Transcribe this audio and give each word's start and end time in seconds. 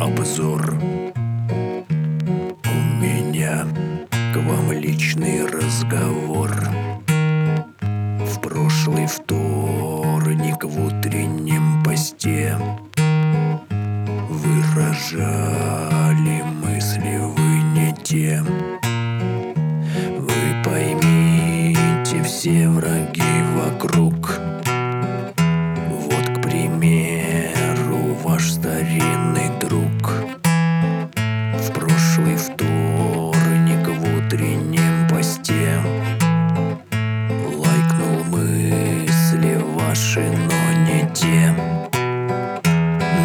обзор. 0.00 0.74
У 2.64 2.78
меня 3.00 3.64
к 4.10 4.36
вам 4.36 4.72
личный 4.72 5.46
разговор. 5.46 6.50
В 7.80 8.40
прошлый 8.40 9.06
вторник 9.06 10.64
в 10.64 10.86
утреннем 10.86 11.84
посте 11.84 12.56
Выражали 14.74 15.62
мысли 16.64 17.18
вы 17.20 17.62
не 17.74 17.94
те. 18.02 18.42
Вы 20.18 20.62
поймите, 20.64 22.22
все 22.24 22.68
враги 22.68 23.22
вокруг 23.54 24.11
посте 35.12 35.78
Лайкнул 36.90 38.24
мысли 38.30 39.58
ваши, 39.76 40.20
но 40.20 40.60
не 40.86 41.08
те. 41.12 41.54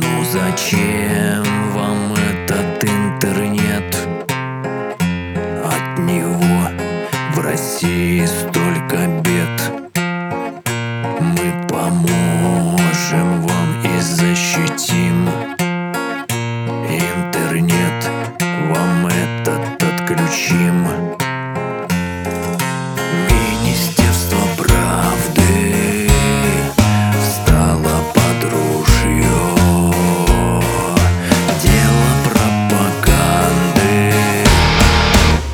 Ну 0.00 0.24
зачем 0.24 1.44
вам 1.72 2.14
этот 2.14 2.84
интернет? 2.84 3.96
От 5.64 5.98
него 6.00 6.68
в 7.34 7.40
России 7.40 8.26
столько 8.26 9.06
бед. 9.22 9.58
Мы 11.20 11.66
поможем 11.68 13.42
вам 13.42 13.68
и 13.84 14.00
защитим 14.00 15.28
Интернет. 16.88 18.10
Вам 18.70 19.06
этот 19.06 19.82
отключим 19.82 20.57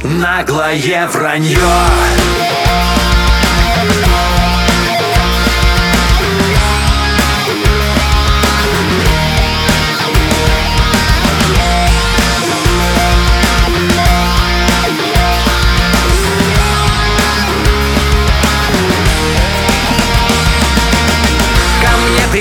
Наглое 0.04 1.08
вранье 1.08 1.58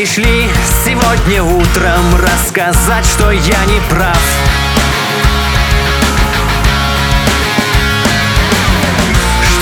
пришли 0.04 0.50
сегодня 0.84 1.44
утром 1.44 2.16
рассказать, 2.16 3.06
что 3.06 3.32
я 3.32 3.66
не 3.66 3.80
прав. 3.90 4.43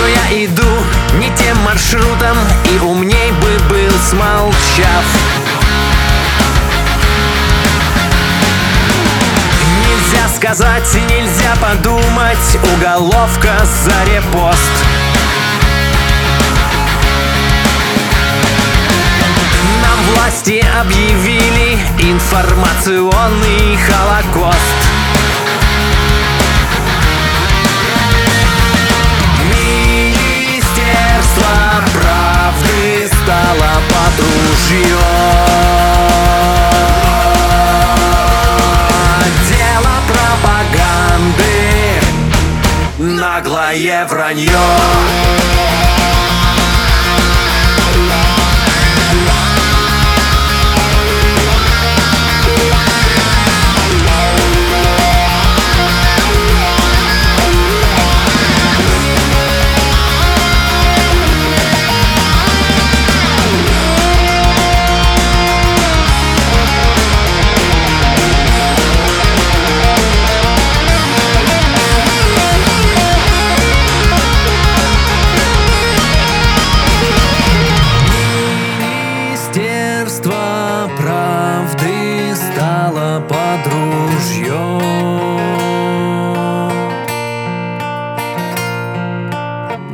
Что 0.01 0.07
я 0.07 0.45
иду 0.45 0.67
не 1.19 1.29
тем 1.35 1.55
маршрутом 1.57 2.35
и 2.73 2.79
умней 2.79 3.31
бы 3.33 3.59
был 3.69 3.91
смолчав. 4.09 5.05
Нельзя 9.85 10.27
сказать, 10.35 10.91
нельзя 11.07 11.55
подумать, 11.61 12.57
уголовка 12.75 13.53
за 13.85 14.11
репост. 14.11 14.71
Нам 19.83 20.15
власти 20.15 20.65
объявили 20.79 21.77
информационный 21.99 23.77
холокост 23.77 25.00
Дело 39.49 39.95
пропаганды. 40.07 41.59
Наглое 42.97 44.05
вранье 44.05 44.49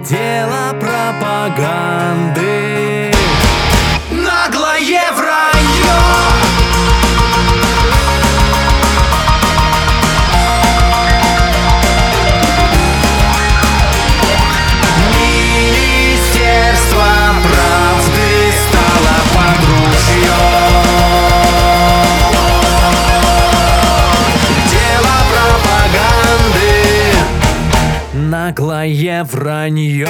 Дело 0.09 0.73
пропаганды. 0.79 2.41
Наглое 4.09 5.11
вранье 5.11 5.56
Наглое 28.47 29.25
вранье 29.25 30.07